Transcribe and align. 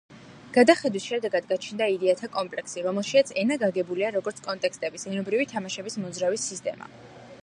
გადახედვის 0.53 1.03
შედეგად 1.09 1.49
გაჩნდა 1.51 1.89
იდეათა 1.95 2.29
კომპლექსი, 2.37 2.81
რომელშიაც 2.87 3.31
ენა 3.43 3.59
გაგებულია 3.65 4.11
როგორც 4.17 4.41
კონტექსტების, 4.49 5.07
„ენობრივი 5.13 5.49
თამაშების“ 5.53 5.99
მოძრავი 6.07 6.45
სისტემა. 6.49 6.91